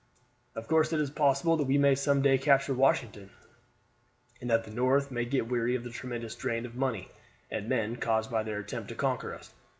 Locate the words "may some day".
1.77-2.39